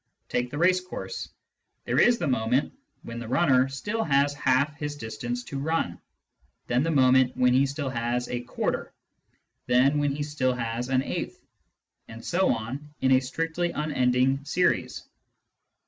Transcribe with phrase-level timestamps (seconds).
[0.29, 1.29] Take the race course:
[1.85, 6.01] there is the moment when the runner still has half his distance to run,
[6.65, 8.91] then the moment when he still has a quarter,
[9.67, 11.39] then when he still has an eighth,
[12.07, 15.03] and so on in a strictly unending scries.